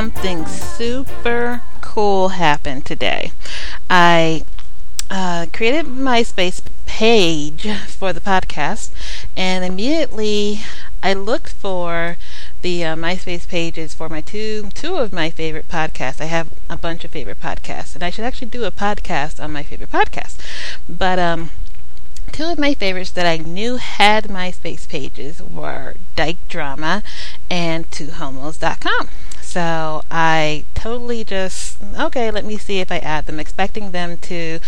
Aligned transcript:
something 0.00 0.46
super 0.46 1.60
cool 1.82 2.30
happened 2.30 2.86
today. 2.86 3.32
I 3.90 4.44
uh, 5.10 5.44
created 5.52 5.84
MySpace 5.84 6.62
page 6.86 7.68
for 7.86 8.14
the 8.14 8.20
podcast, 8.22 8.92
and 9.36 9.62
immediately 9.62 10.60
I 11.02 11.12
looked 11.12 11.52
for 11.52 12.16
the 12.62 12.82
uh, 12.82 12.96
MySpace 12.96 13.46
pages 13.46 13.92
for 13.92 14.08
my 14.08 14.22
two 14.22 14.70
two 14.72 14.96
of 14.96 15.12
my 15.12 15.28
favorite 15.28 15.68
podcasts. 15.68 16.22
I 16.22 16.32
have 16.36 16.48
a 16.70 16.78
bunch 16.78 17.04
of 17.04 17.10
favorite 17.10 17.42
podcasts, 17.42 17.94
and 17.94 18.02
I 18.02 18.08
should 18.08 18.24
actually 18.24 18.48
do 18.48 18.64
a 18.64 18.70
podcast 18.70 19.38
on 19.38 19.52
my 19.52 19.62
favorite 19.62 19.92
podcasts. 19.92 20.38
But 20.88 21.18
um, 21.18 21.50
two 22.32 22.44
of 22.44 22.58
my 22.58 22.72
favorites 22.72 23.10
that 23.10 23.26
I 23.26 23.36
knew 23.36 23.76
had 23.76 24.24
MySpace 24.24 24.88
pages 24.88 25.42
were 25.42 25.92
Dyke 26.16 26.48
Drama 26.48 27.02
and 27.50 27.90
TwoHomos.com. 27.90 29.10
So 29.50 30.02
I 30.12 30.64
totally 30.74 31.24
just 31.24 31.76
okay. 31.98 32.30
Let 32.30 32.44
me 32.44 32.56
see 32.56 32.78
if 32.78 32.92
I 32.92 32.98
add 32.98 33.26
them, 33.26 33.40
expecting 33.40 33.90
them 33.90 34.16
to 34.18 34.60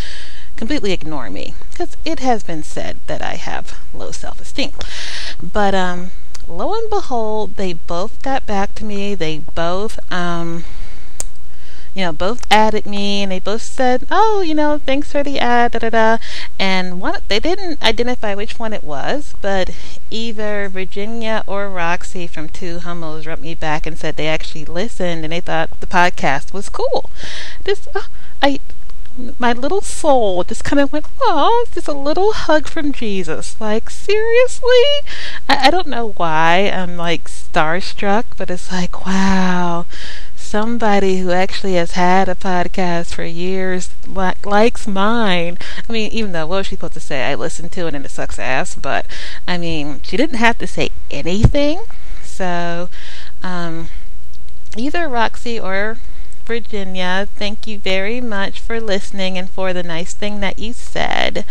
completely 0.56 0.91
ignore 0.91 1.30
me 1.30 1.55
because 1.70 1.96
it 2.05 2.18
has 2.18 2.42
been 2.42 2.64
said 2.64 2.98
that 3.06 3.22
I 3.22 3.36
have 3.36 3.78
low 3.95 4.10
self-esteem. 4.10 4.72
But 5.41 5.77
um, 5.77 6.10
lo 6.48 6.74
and 6.74 6.91
behold, 6.91 7.55
they 7.55 7.74
both 7.74 8.20
got 8.22 8.45
back 8.45 8.74
to 8.74 8.84
me. 8.84 9.14
They 9.14 9.38
both, 9.38 10.00
um, 10.12 10.64
you 11.95 12.05
know, 12.05 12.12
both 12.12 12.46
added 12.51 12.87
me, 12.87 13.23
and 13.23 13.32
they 13.32 13.38
both 13.38 13.62
said, 13.62 14.06
"Oh, 14.10 14.41
you 14.41 14.55
know, 14.55 14.78
thanks 14.78 15.12
for 15.12 15.23
the 15.23 15.38
add." 15.38 15.73
Da 15.73 15.78
da 15.78 15.91
da. 15.91 16.19
And 16.58 17.00
one, 17.00 17.20
they 17.28 17.41
didn't 17.41 17.83
identify 17.83 18.34
which 18.34 18.58
one 18.58 18.72
it 18.72 18.84
was, 18.84 19.34
but 19.42 19.70
either 20.11 20.69
Virginia 20.69 21.44
or 21.47 21.69
Roxy 21.69 22.27
from 22.27 22.48
Two 22.48 22.78
Homos 22.80 23.27
wrote 23.27 23.41
me 23.41 23.55
back 23.55 23.86
and 23.86 23.98
said 23.98 24.17
they 24.17 24.28
actually 24.28 24.64
listened 24.64 25.25
and 25.25 25.33
they 25.33 25.41
thought 25.41 25.80
the 25.80 25.86
podcast 25.86 26.52
was 26.52 26.69
cool. 26.69 27.11
This, 27.64 27.89
uh, 27.95 28.02
I 28.42 28.61
my 29.39 29.52
little 29.52 29.83
soul 29.83 30.42
just 30.45 30.64
kind 30.64 30.80
of 30.80 30.92
went, 30.92 31.06
oh, 31.20 31.64
it's 31.67 31.74
just 31.74 31.89
a 31.89 31.92
little 31.92 32.33
hug 32.33 32.67
from 32.67 32.92
Jesus. 32.92 33.61
Like, 33.61 33.91
seriously? 33.91 34.84
I, 35.48 35.67
I 35.67 35.70
don't 35.70 35.89
know 35.89 36.12
why 36.17 36.70
I'm 36.72 36.97
like 36.97 37.24
starstruck, 37.24 38.24
but 38.36 38.50
it's 38.50 38.72
like, 38.72 39.05
wow, 39.06 39.86
somebody 40.53 41.20
who 41.20 41.31
actually 41.31 41.72
has 41.72 41.92
had 41.92 42.28
a 42.28 42.34
podcast 42.34 43.14
for 43.14 43.25
years 43.25 43.89
li- 44.06 44.34
likes 44.45 44.86
mine. 44.86 45.56
I 45.89 45.91
mean, 45.91 46.12
even 46.12 46.33
though, 46.33 46.47
what 46.47 46.58
was 46.58 46.67
she 46.67 46.75
supposed 46.75 46.92
to 46.92 47.00
say? 47.00 47.25
I 47.25 47.34
listened 47.34 47.72
to 47.72 47.86
it 47.86 47.95
and 47.95 48.05
it 48.05 48.11
sucks 48.11 48.39
ass, 48.39 48.75
but 48.75 49.06
I 49.48 49.56
mean, 49.56 50.03
she 50.03 50.19
didn't 50.19 50.36
have 50.36 50.58
to 50.58 50.67
say 50.67 50.91
anything. 51.11 51.80
So, 52.23 52.91
um, 53.42 53.89
either 54.77 55.08
Roxy 55.08 55.58
or 55.58 55.97
Virginia. 56.45 57.28
Thank 57.34 57.67
you 57.67 57.78
very 57.78 58.20
much 58.20 58.61
for 58.61 58.78
listening 58.78 59.39
and 59.39 59.48
for 59.48 59.73
the 59.73 59.83
nice 59.83 60.12
thing 60.12 60.41
that 60.41 60.58
you 60.58 60.75
said. 60.75 61.47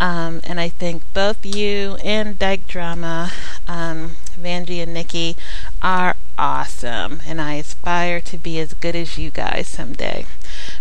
Um, 0.00 0.40
and 0.42 0.58
I 0.58 0.68
think 0.68 1.02
both 1.14 1.46
you 1.46 1.96
and 2.02 2.36
Dyke 2.36 2.66
Drama, 2.66 3.30
um, 3.68 4.16
Vanjie 4.36 4.82
and 4.82 4.92
Nikki, 4.92 5.36
are 5.80 6.16
awesome. 6.38 7.20
And 7.26 7.40
I 7.40 7.54
aspire 7.54 8.20
to 8.20 8.38
be 8.38 8.58
as 8.60 8.74
good 8.74 8.96
as 8.96 9.18
you 9.18 9.30
guys 9.30 9.68
someday. 9.68 10.26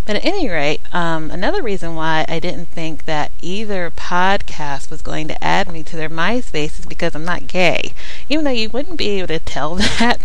But 0.05 0.17
at 0.17 0.25
any 0.25 0.49
rate, 0.49 0.81
um, 0.93 1.31
another 1.31 1.61
reason 1.61 1.95
why 1.95 2.25
I 2.27 2.39
didn't 2.39 2.67
think 2.67 3.05
that 3.05 3.31
either 3.41 3.91
podcast 3.91 4.89
was 4.89 5.01
going 5.01 5.27
to 5.27 5.43
add 5.43 5.71
me 5.71 5.83
to 5.83 5.95
their 5.95 6.09
MySpace 6.09 6.79
is 6.79 6.85
because 6.85 7.15
I'm 7.15 7.25
not 7.25 7.47
gay. 7.47 7.93
Even 8.29 8.45
though 8.45 8.51
you 8.51 8.69
wouldn't 8.69 8.97
be 8.97 9.09
able 9.19 9.27
to 9.27 9.39
tell 9.39 9.75
that 9.99 10.21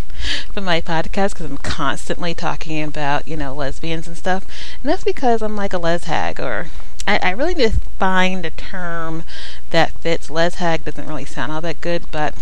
from 0.53 0.65
my 0.65 0.81
podcast 0.81 1.31
because 1.31 1.47
I'm 1.47 1.59
constantly 1.59 2.35
talking 2.35 2.83
about, 2.83 3.27
you 3.27 3.37
know, 3.37 3.55
lesbians 3.55 4.07
and 4.07 4.17
stuff. 4.17 4.45
And 4.83 4.91
that's 4.91 5.05
because 5.05 5.43
I'm 5.43 5.57
like 5.57 5.73
a 5.73 5.79
les 5.79 6.05
hag 6.05 6.41
or 6.41 6.69
I, 7.07 7.19
I 7.23 7.31
really 7.31 7.55
need 7.55 7.73
to 7.73 7.81
find 7.99 8.45
a 8.45 8.51
term 8.51 9.25
that 9.71 9.93
fits. 9.93 10.31
Les 10.31 10.55
hag 10.57 10.85
doesn't 10.85 11.09
really 11.09 11.25
sound 11.25 11.51
all 11.53 11.61
that 11.63 11.81
good, 11.81 12.05
but 12.11 12.35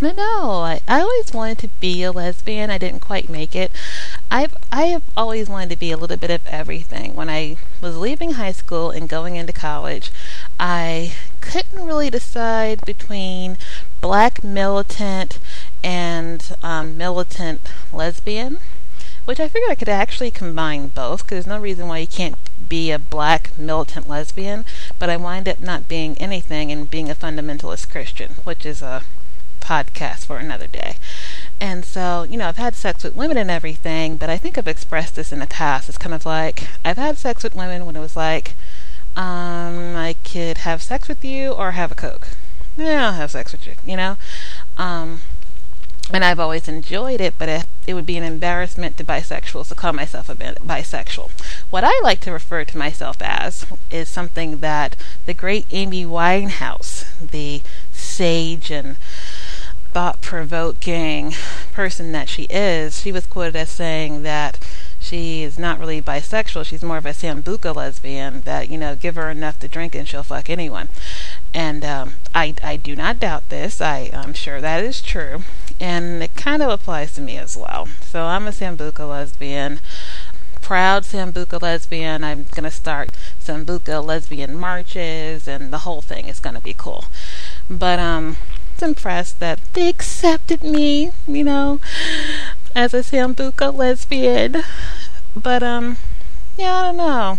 I 0.00 0.12
know. 0.12 0.60
I, 0.60 0.80
I 0.86 1.00
always 1.00 1.32
wanted 1.32 1.58
to 1.58 1.68
be 1.80 2.04
a 2.04 2.12
lesbian. 2.12 2.70
I 2.70 2.78
didn't 2.78 3.00
quite 3.00 3.28
make 3.28 3.56
it. 3.56 3.72
I've 4.30 4.56
I 4.70 4.84
have 4.86 5.02
always 5.16 5.48
wanted 5.48 5.70
to 5.70 5.76
be 5.76 5.90
a 5.90 5.96
little 5.96 6.16
bit 6.16 6.30
of 6.30 6.46
everything. 6.46 7.16
When 7.16 7.28
I 7.28 7.56
was 7.80 7.96
leaving 7.96 8.32
high 8.34 8.52
school 8.52 8.92
and 8.92 9.08
going 9.08 9.34
into 9.34 9.52
college, 9.52 10.12
I 10.60 11.14
couldn't 11.40 11.84
really 11.84 12.10
decide 12.10 12.86
between 12.86 13.58
black 14.00 14.44
militant 14.44 15.40
and 15.82 16.48
um, 16.62 16.96
militant 16.96 17.62
lesbian, 17.92 18.58
which 19.24 19.40
I 19.40 19.48
figured 19.48 19.72
I 19.72 19.74
could 19.74 19.88
actually 19.88 20.30
combine 20.30 20.88
both 20.88 21.24
because 21.24 21.44
there's 21.44 21.56
no 21.56 21.60
reason 21.60 21.88
why 21.88 21.98
you 21.98 22.06
can't 22.06 22.36
be 22.68 22.92
a 22.92 23.00
black 23.00 23.50
militant 23.58 24.08
lesbian, 24.08 24.64
but 25.00 25.10
I 25.10 25.16
wind 25.16 25.48
up 25.48 25.58
not 25.58 25.88
being 25.88 26.16
anything 26.18 26.70
and 26.70 26.88
being 26.88 27.10
a 27.10 27.16
fundamentalist 27.16 27.90
Christian, 27.90 28.34
which 28.44 28.64
is 28.64 28.80
a 28.80 29.02
podcast 29.68 30.24
for 30.24 30.38
another 30.38 30.66
day. 30.66 30.96
And 31.60 31.84
so, 31.84 32.22
you 32.22 32.38
know, 32.38 32.48
I've 32.48 32.56
had 32.56 32.74
sex 32.74 33.04
with 33.04 33.14
women 33.14 33.36
and 33.36 33.50
everything, 33.50 34.16
but 34.16 34.30
I 34.30 34.38
think 34.38 34.56
I've 34.56 34.66
expressed 34.66 35.14
this 35.14 35.32
in 35.32 35.40
the 35.40 35.46
past. 35.46 35.88
It's 35.88 35.98
kind 35.98 36.14
of 36.14 36.24
like 36.24 36.68
I've 36.84 36.96
had 36.96 37.18
sex 37.18 37.42
with 37.42 37.54
women 37.54 37.84
when 37.84 37.96
it 37.96 38.00
was 38.00 38.16
like, 38.16 38.54
um, 39.14 39.94
I 39.94 40.14
could 40.24 40.58
have 40.58 40.82
sex 40.82 41.08
with 41.08 41.22
you 41.24 41.50
or 41.50 41.72
have 41.72 41.92
a 41.92 41.94
Coke. 41.94 42.28
Yeah, 42.76 43.08
I'll 43.08 43.12
have 43.14 43.32
sex 43.32 43.52
with 43.52 43.66
you, 43.66 43.74
you 43.84 43.96
know? 43.96 44.16
Um, 44.78 45.20
and 46.10 46.24
I've 46.24 46.40
always 46.40 46.68
enjoyed 46.68 47.20
it, 47.20 47.34
but 47.36 47.48
it, 47.48 47.66
it 47.86 47.94
would 47.94 48.06
be 48.06 48.16
an 48.16 48.22
embarrassment 48.24 48.96
to 48.96 49.04
bisexuals 49.04 49.68
to 49.68 49.74
call 49.74 49.92
myself 49.92 50.30
a 50.30 50.34
bisexual. 50.34 51.30
What 51.68 51.84
I 51.84 52.00
like 52.02 52.20
to 52.20 52.32
refer 52.32 52.64
to 52.64 52.78
myself 52.78 53.18
as 53.20 53.66
is 53.90 54.08
something 54.08 54.58
that 54.58 54.96
the 55.26 55.34
great 55.34 55.66
Amy 55.70 56.06
Winehouse, 56.06 57.04
the 57.20 57.60
sage 57.92 58.70
and 58.70 58.96
thought 59.92 60.20
provoking 60.20 61.32
person 61.72 62.12
that 62.12 62.28
she 62.28 62.44
is, 62.44 63.00
she 63.00 63.12
was 63.12 63.26
quoted 63.26 63.56
as 63.56 63.68
saying 63.68 64.22
that 64.22 64.58
she 65.00 65.42
is 65.42 65.58
not 65.58 65.78
really 65.78 66.02
bisexual, 66.02 66.64
she's 66.64 66.82
more 66.82 66.96
of 66.96 67.06
a 67.06 67.10
sambuca 67.10 67.74
lesbian, 67.74 68.40
that, 68.42 68.68
you 68.68 68.76
know, 68.76 68.94
give 68.96 69.14
her 69.14 69.30
enough 69.30 69.58
to 69.60 69.68
drink 69.68 69.94
and 69.94 70.08
she'll 70.08 70.22
fuck 70.22 70.50
anyone. 70.50 70.88
And 71.54 71.84
um, 71.84 72.14
I, 72.34 72.54
I 72.62 72.76
do 72.76 72.96
not 72.96 73.20
doubt 73.20 73.48
this, 73.48 73.80
I, 73.80 74.10
I'm 74.12 74.34
sure 74.34 74.60
that 74.60 74.82
is 74.82 75.00
true, 75.00 75.44
and 75.80 76.22
it 76.22 76.34
kind 76.34 76.62
of 76.62 76.70
applies 76.70 77.14
to 77.14 77.20
me 77.20 77.36
as 77.36 77.56
well. 77.56 77.88
So 78.02 78.24
I'm 78.24 78.46
a 78.46 78.50
sambuca 78.50 79.08
lesbian 79.08 79.80
proud 80.68 81.02
Sambuca 81.02 81.62
lesbian. 81.62 82.22
I'm 82.22 82.44
going 82.54 82.64
to 82.64 82.70
start 82.70 83.08
Sambuca 83.42 84.04
lesbian 84.04 84.54
marches 84.54 85.48
and 85.48 85.72
the 85.72 85.78
whole 85.78 86.02
thing 86.02 86.28
is 86.28 86.40
going 86.40 86.56
to 86.56 86.60
be 86.60 86.74
cool. 86.76 87.06
But 87.70 87.98
um 87.98 88.36
impressed 88.82 89.40
that 89.40 89.60
they 89.74 89.88
accepted 89.88 90.62
me, 90.62 91.12
you 91.26 91.44
know, 91.44 91.80
as 92.74 92.94
a 92.94 92.98
Sambuca 92.98 93.74
lesbian. 93.74 94.62
But, 95.34 95.62
um, 95.62 95.96
yeah, 96.56 96.74
I 96.74 96.82
don't 96.84 96.96
know. 96.96 97.38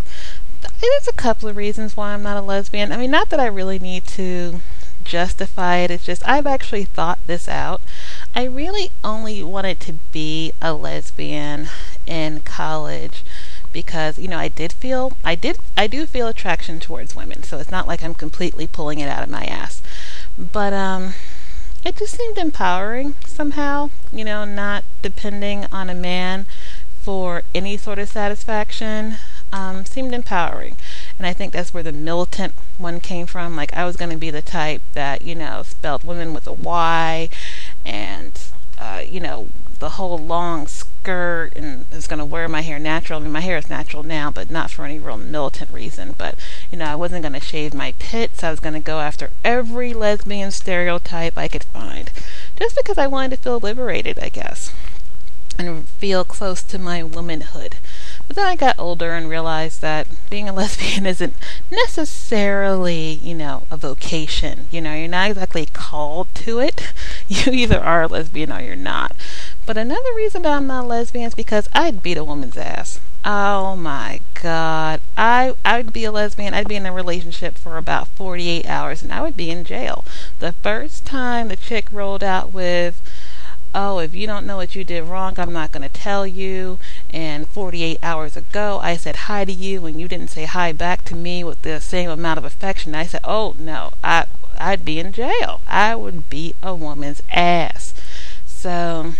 There's 0.81 1.07
a 1.07 1.13
couple 1.13 1.49
of 1.49 1.57
reasons 1.57 1.97
why 1.97 2.13
I'm 2.13 2.23
not 2.23 2.37
a 2.37 2.41
lesbian. 2.41 2.91
I 2.91 2.97
mean, 2.97 3.11
not 3.11 3.29
that 3.29 3.39
I 3.39 3.47
really 3.47 3.79
need 3.79 4.05
to 4.07 4.61
justify 5.03 5.77
it, 5.77 5.91
it's 5.91 6.05
just 6.05 6.27
I've 6.27 6.45
actually 6.45 6.85
thought 6.85 7.19
this 7.25 7.47
out. 7.47 7.81
I 8.35 8.43
really 8.43 8.91
only 9.03 9.41
wanted 9.43 9.79
to 9.81 9.93
be 10.11 10.53
a 10.61 10.73
lesbian 10.73 11.67
in 12.05 12.41
college 12.41 13.23
because 13.71 14.17
you 14.17 14.27
know 14.27 14.37
I 14.37 14.47
did 14.47 14.73
feel 14.73 15.17
I 15.23 15.35
did 15.35 15.59
I 15.77 15.87
do 15.87 16.05
feel 16.05 16.27
attraction 16.27 16.79
towards 16.79 17.15
women 17.15 17.43
so 17.43 17.59
it's 17.59 17.71
not 17.71 17.87
like 17.87 18.03
I'm 18.03 18.15
completely 18.15 18.65
pulling 18.67 18.99
it 18.99 19.09
out 19.09 19.23
of 19.23 19.29
my 19.29 19.45
ass 19.45 19.81
but 20.37 20.73
um, 20.73 21.13
it 21.83 21.97
just 21.97 22.17
seemed 22.17 22.37
empowering 22.37 23.15
somehow, 23.25 23.89
you 24.11 24.25
know, 24.25 24.45
not 24.45 24.83
depending 25.01 25.65
on 25.71 25.89
a 25.89 25.95
man 25.95 26.45
for 27.01 27.43
any 27.55 27.77
sort 27.77 27.99
of 27.99 28.09
satisfaction. 28.09 29.15
Um, 29.51 29.83
seemed 29.83 30.13
empowering. 30.13 30.75
And 31.17 31.25
I 31.25 31.33
think 31.33 31.53
that's 31.53 31.73
where 31.73 31.81
the 31.81 31.91
militant 31.91 32.53
one 32.77 32.99
came 32.99 33.25
from. 33.25 33.55
Like, 33.55 33.73
I 33.73 33.83
was 33.83 33.95
going 33.95 34.11
to 34.11 34.17
be 34.17 34.29
the 34.29 34.43
type 34.43 34.83
that, 34.93 35.23
you 35.23 35.33
know, 35.33 35.63
spelled 35.63 36.03
women 36.03 36.35
with 36.35 36.45
a 36.45 36.53
Y 36.53 37.29
and, 37.83 38.39
uh, 38.77 39.01
you 39.03 39.19
know, 39.19 39.49
the 39.79 39.89
whole 39.89 40.19
long 40.19 40.67
skirt 41.01 41.51
and 41.55 41.85
is 41.91 42.07
going 42.07 42.19
to 42.19 42.25
wear 42.25 42.47
my 42.47 42.61
hair 42.61 42.79
natural. 42.79 43.19
I 43.19 43.23
mean, 43.23 43.31
my 43.31 43.39
hair 43.41 43.57
is 43.57 43.69
natural 43.69 44.03
now, 44.03 44.31
but 44.31 44.49
not 44.49 44.71
for 44.71 44.85
any 44.85 44.99
real 44.99 45.17
militant 45.17 45.71
reason. 45.71 46.13
But, 46.17 46.35
you 46.71 46.77
know, 46.77 46.85
I 46.85 46.95
wasn't 46.95 47.23
going 47.23 47.33
to 47.33 47.39
shave 47.39 47.73
my 47.73 47.93
pits. 47.99 48.43
I 48.43 48.51
was 48.51 48.59
going 48.59 48.73
to 48.73 48.79
go 48.79 48.99
after 48.99 49.31
every 49.43 49.93
lesbian 49.93 50.51
stereotype 50.51 51.37
I 51.37 51.47
could 51.47 51.63
find. 51.63 52.11
Just 52.57 52.75
because 52.75 52.97
I 52.97 53.07
wanted 53.07 53.31
to 53.31 53.37
feel 53.37 53.59
liberated, 53.59 54.19
I 54.19 54.29
guess. 54.29 54.73
And 55.57 55.87
feel 55.89 56.23
close 56.23 56.63
to 56.63 56.79
my 56.79 57.03
womanhood. 57.03 57.75
But 58.27 58.35
then 58.35 58.45
I 58.45 58.55
got 58.55 58.79
older 58.79 59.13
and 59.13 59.27
realized 59.27 59.81
that 59.81 60.07
being 60.29 60.47
a 60.47 60.53
lesbian 60.59 61.05
isn't 61.05 61.33
necessarily, 61.71 63.19
you 63.23 63.35
know, 63.35 63.63
a 63.71 63.77
vocation. 63.77 64.67
You 64.71 64.81
know, 64.81 64.93
you're 64.93 65.07
not 65.07 65.31
exactly 65.31 65.65
called 65.65 66.27
to 66.35 66.59
it. 66.59 66.93
You 67.29 67.51
either 67.51 67.79
are 67.79 68.01
a 68.01 68.07
lesbian 68.07 68.51
or 68.51 68.59
you're 68.59 68.75
not. 68.75 69.15
But 69.65 69.77
another 69.77 70.13
reason 70.15 70.41
that 70.43 70.53
I'm 70.53 70.67
not 70.67 70.87
lesbian 70.87 71.27
is 71.27 71.35
because 71.35 71.69
I'd 71.73 72.01
beat 72.01 72.17
a 72.17 72.23
woman's 72.23 72.57
ass. 72.57 72.99
Oh 73.23 73.75
my 73.75 74.21
god. 74.41 75.01
I 75.17 75.53
I'd 75.63 75.93
be 75.93 76.05
a 76.05 76.11
lesbian. 76.11 76.53
I'd 76.53 76.67
be 76.67 76.75
in 76.75 76.85
a 76.85 76.93
relationship 76.93 77.57
for 77.57 77.77
about 77.77 78.07
48 78.07 78.65
hours 78.65 79.03
and 79.03 79.13
I 79.13 79.21
would 79.21 79.37
be 79.37 79.51
in 79.51 79.63
jail. 79.63 80.03
The 80.39 80.53
first 80.53 81.05
time 81.05 81.49
the 81.49 81.55
chick 81.55 81.87
rolled 81.91 82.23
out 82.23 82.53
with 82.53 83.01
oh, 83.73 83.99
if 83.99 84.15
you 84.15 84.25
don't 84.25 84.45
know 84.45 84.57
what 84.57 84.75
you 84.75 84.83
did 84.83 85.03
wrong, 85.03 85.35
I'm 85.37 85.53
not 85.53 85.71
going 85.71 85.87
to 85.87 85.89
tell 85.89 86.25
you. 86.25 86.79
And 87.11 87.47
48 87.47 87.99
hours 88.01 88.35
ago, 88.35 88.79
I 88.81 88.97
said 88.97 89.15
hi 89.15 89.45
to 89.45 89.51
you, 89.51 89.85
and 89.85 89.99
you 89.99 90.07
didn't 90.07 90.29
say 90.29 90.45
hi 90.45 90.71
back 90.71 91.05
to 91.05 91.15
me 91.15 91.43
with 91.43 91.61
the 91.61 91.79
same 91.79 92.09
amount 92.09 92.39
of 92.39 92.45
affection. 92.45 92.95
I 92.95 93.05
said, 93.05 93.21
oh 93.23 93.55
no, 93.59 93.91
I 94.03 94.25
I'd 94.59 94.83
be 94.83 94.99
in 94.99 95.13
jail. 95.13 95.61
I 95.67 95.95
would 95.95 96.29
beat 96.29 96.55
a 96.61 96.75
woman's 96.75 97.21
ass. 97.31 97.93
So, 98.45 99.13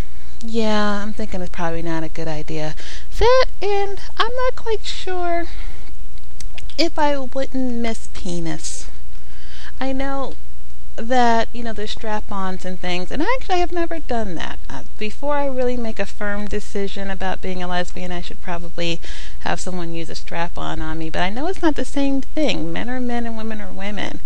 yeah, 0.50 1.02
I'm 1.02 1.12
thinking 1.12 1.40
it's 1.42 1.50
probably 1.50 1.82
not 1.82 2.02
a 2.02 2.08
good 2.08 2.26
idea. 2.26 2.74
That, 3.18 3.46
and 3.62 4.00
I'm 4.18 4.34
not 4.34 4.56
quite 4.56 4.84
sure 4.84 5.44
if 6.76 6.98
I 6.98 7.16
wouldn't 7.18 7.74
miss 7.74 8.08
penis. 8.14 8.90
I 9.80 9.92
know 9.92 10.34
that 10.96 11.48
you 11.54 11.62
know 11.62 11.72
there's 11.72 11.92
strap-ons 11.92 12.64
and 12.64 12.78
things 12.78 13.10
and 13.10 13.22
I 13.22 13.26
actually 13.40 13.60
have 13.60 13.72
never 13.72 14.00
done 14.00 14.34
that 14.34 14.58
uh, 14.68 14.82
before 14.98 15.34
I 15.34 15.46
really 15.46 15.78
make 15.78 15.98
a 15.98 16.04
firm 16.04 16.46
decision 16.46 17.10
about 17.10 17.40
being 17.40 17.62
a 17.62 17.68
lesbian 17.68 18.12
I 18.12 18.20
should 18.20 18.42
probably 18.42 19.00
have 19.40 19.60
someone 19.60 19.94
use 19.94 20.10
a 20.10 20.14
strap-on 20.14 20.82
on 20.82 20.98
me 20.98 21.08
but 21.08 21.22
I 21.22 21.30
know 21.30 21.46
it's 21.46 21.62
not 21.62 21.76
the 21.76 21.86
same 21.86 22.20
thing 22.20 22.70
men 22.70 22.90
are 22.90 23.00
men 23.00 23.24
and 23.24 23.38
women 23.38 23.62
are 23.62 23.72
women 23.72 24.20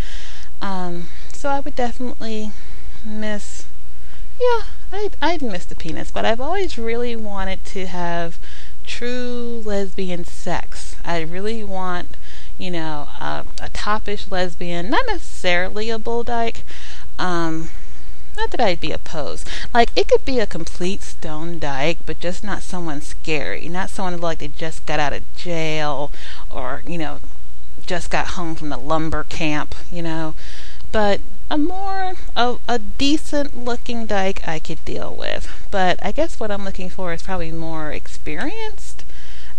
um, 0.61 1.11
so 1.32 1.49
I 1.49 1.61
would 1.61 1.77
definitely 1.77 2.50
miss 3.05 3.67
yeah 4.41 4.62
I'd, 4.94 5.17
I'd 5.20 5.43
miss 5.43 5.64
the 5.64 5.75
penis 5.75 6.11
but 6.11 6.25
I've 6.25 6.41
always 6.41 6.79
really 6.79 7.17
wanted 7.17 7.64
to 7.67 7.87
have 7.87 8.38
true 8.87 9.62
lesbian 9.64 10.25
sex 10.25 10.96
I 11.05 11.20
really 11.20 11.64
want 11.64 12.17
you 12.58 12.70
know, 12.70 13.08
a, 13.20 13.44
a 13.61 13.69
topish 13.70 14.31
lesbian, 14.31 14.91
not 14.91 15.06
necessarily 15.06 15.91
a 15.91 15.99
bull 15.99 16.23
dyke. 16.23 16.62
Um, 17.19 17.70
not 18.37 18.50
that 18.50 18.61
I'd 18.61 18.81
be 18.81 18.93
opposed. 18.93 19.49
Like 19.73 19.91
it 19.96 20.08
could 20.08 20.25
be 20.25 20.41
a 20.41 20.46
complete 20.46 21.02
stone 21.02 21.58
dyke, 21.58 21.99
but 22.06 22.20
just 22.20 22.43
not 22.43 22.62
someone 22.62 23.00
scary, 23.00 23.69
not 23.69 23.91
someone 23.91 24.20
like 24.20 24.38
they 24.38 24.49
just 24.49 24.87
got 24.87 25.00
out 25.00 25.12
of 25.12 25.23
jail 25.37 26.11
or 26.50 26.82
you 26.87 26.99
know 26.99 27.20
just 27.87 28.11
got 28.11 28.29
home 28.29 28.55
from 28.55 28.70
the 28.70 28.76
lumber 28.76 29.25
camp, 29.25 29.75
you 29.91 30.02
know. 30.02 30.35
But 30.91 31.20
a 31.50 31.58
more 31.58 32.14
a, 32.37 32.56
a 32.69 32.79
decent 32.79 33.56
looking 33.56 34.06
dyke 34.06 34.46
I 34.46 34.58
could 34.58 34.85
deal 34.85 35.14
with. 35.14 35.49
But 35.70 35.99
I 36.02 36.12
guess 36.12 36.41
what 36.41 36.50
I'm 36.50 36.64
looking 36.64 36.91
for 36.91 37.12
is 37.12 37.23
probably 37.23 37.52
more 37.52 37.91
experienced 37.93 39.05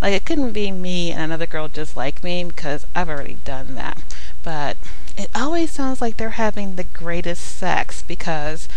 like 0.02 0.14
it 0.14 0.26
couldn't 0.26 0.52
be 0.52 0.72
me 0.72 1.12
and 1.12 1.22
another 1.22 1.46
girl 1.46 1.68
just 1.68 1.96
like 1.96 2.24
me 2.24 2.44
because 2.44 2.86
I've 2.96 3.10
already 3.10 3.38
done 3.46 3.76
that. 3.76 4.04
But 4.44 4.78
it 5.18 5.30
always 5.34 5.72
sounds 5.72 6.02
like 6.02 6.18
they're 6.18 6.32
having 6.32 6.76
the 6.76 6.84
greatest 6.84 7.44
sex 7.58 8.04
because 8.04 8.68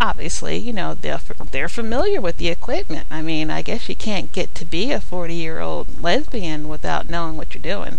obviously, 0.00 0.56
you 0.56 0.72
know, 0.72 0.94
they're 0.94 1.20
they're 1.50 1.68
familiar 1.68 2.20
with 2.20 2.36
the 2.36 2.48
equipment. 2.48 3.06
I 3.10 3.22
mean, 3.22 3.50
I 3.50 3.62
guess 3.62 3.88
you 3.88 3.96
can't 3.96 4.32
get 4.32 4.54
to 4.54 4.64
be 4.64 4.92
a 4.92 5.00
40-year-old 5.00 6.02
lesbian 6.02 6.68
without 6.68 7.10
knowing 7.10 7.36
what 7.36 7.54
you're 7.54 7.62
doing. 7.62 7.98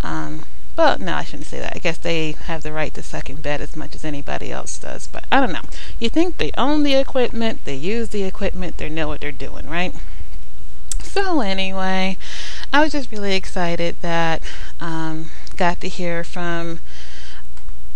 Um, 0.00 0.44
but 0.76 1.00
no, 1.00 1.14
I 1.14 1.24
shouldn't 1.24 1.46
say 1.46 1.60
that. 1.60 1.76
I 1.76 1.78
guess 1.78 1.98
they 1.98 2.32
have 2.32 2.62
the 2.62 2.72
right 2.72 2.92
to 2.94 3.02
suck 3.02 3.30
in 3.30 3.40
bed 3.40 3.60
as 3.60 3.76
much 3.76 3.94
as 3.94 4.04
anybody 4.04 4.50
else 4.50 4.78
does. 4.78 5.06
But 5.06 5.24
I 5.30 5.40
don't 5.40 5.52
know. 5.52 5.62
You 5.98 6.08
think 6.08 6.36
they 6.36 6.50
own 6.56 6.82
the 6.82 6.94
equipment, 6.94 7.64
they 7.64 7.74
use 7.74 8.08
the 8.08 8.24
equipment, 8.24 8.78
they 8.78 8.88
know 8.88 9.08
what 9.08 9.20
they're 9.20 9.32
doing, 9.32 9.68
right? 9.68 9.94
So 11.02 11.40
anyway, 11.40 12.16
I 12.72 12.82
was 12.82 12.92
just 12.92 13.12
really 13.12 13.36
excited 13.36 13.96
that 14.00 14.42
um, 14.80 15.30
got 15.56 15.80
to 15.82 15.88
hear 15.88 16.24
from 16.24 16.80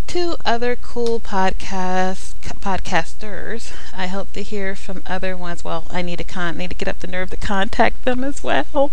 two 0.07 0.37
other 0.45 0.77
cool 0.77 1.21
podcast 1.21 2.35
podcasters. 2.61 3.75
I 3.95 4.07
hope 4.07 4.33
to 4.33 4.43
hear 4.43 4.75
from 4.75 5.03
other 5.07 5.37
ones. 5.37 5.65
Well, 5.65 5.87
I 5.91 6.03
need 6.03 6.19
to 6.19 6.25
con 6.25 6.57
need 6.57 6.71
to 6.71 6.77
get 6.77 6.89
up 6.89 7.01
the 7.01 7.07
nerve 7.07 7.31
to 7.31 7.37
contact 7.37 8.05
them 8.05 8.25
as 8.25 8.43
well. 8.43 8.91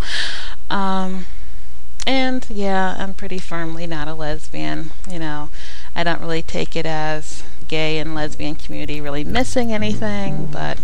Um, 0.70 1.26
and 2.06 2.46
yeah, 2.50 2.96
I'm 2.98 3.14
pretty 3.14 3.40
firmly 3.40 3.88
not 3.88 4.08
a 4.08 4.14
lesbian. 4.14 4.92
You 5.10 5.20
know, 5.20 5.50
I 5.96 6.04
don't 6.04 6.22
really 6.22 6.42
take 6.42 6.76
it 6.76 6.86
as 6.86 7.44
gay 7.68 7.98
and 7.98 8.14
lesbian 8.14 8.56
community 8.56 9.02
really 9.02 9.24
missing 9.24 9.74
anything, 9.74 10.48
but 10.48 10.80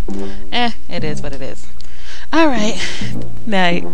eh, 0.51 0.71
it 0.89 1.03
is 1.03 1.21
what 1.21 1.33
it 1.33 1.41
is. 1.41 1.67
All 2.33 2.47
right. 2.47 2.79
Night. 3.45 3.85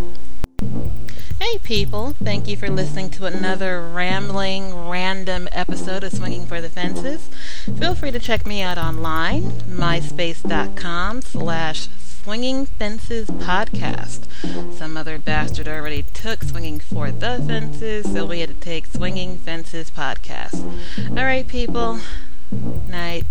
Hey, 1.39 1.59
people. 1.59 2.13
Thank 2.23 2.47
you 2.47 2.57
for 2.57 2.67
listening 2.67 3.09
to 3.11 3.25
another 3.25 3.81
rambling, 3.81 4.89
random 4.89 5.47
episode 5.51 6.03
of 6.03 6.11
Swinging 6.11 6.47
for 6.47 6.61
the 6.61 6.69
Fences. 6.69 7.29
Feel 7.77 7.93
free 7.93 8.11
to 8.11 8.19
check 8.19 8.45
me 8.45 8.61
out 8.61 8.77
online, 8.77 9.51
myspace.com 9.69 11.21
slash 11.21 11.89
Swinging 12.27 12.65
Fences 12.65 13.29
Podcast. 13.29 14.27
Some 14.77 14.97
other 14.97 15.17
bastard 15.17 15.65
already 15.65 16.03
took 16.13 16.43
Swinging 16.43 16.77
for 16.77 17.09
the 17.09 17.41
Fences, 17.47 18.11
so 18.11 18.25
we 18.25 18.41
had 18.41 18.49
to 18.49 18.55
take 18.55 18.85
Swinging 18.85 19.37
Fences 19.37 19.89
Podcast. 19.89 20.61
All 21.11 21.23
right, 21.23 21.47
people. 21.47 22.01
Night. 22.89 23.23